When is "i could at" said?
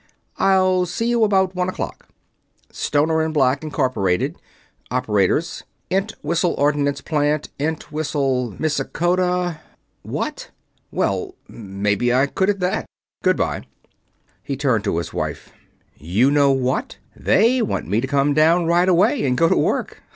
12.11-12.59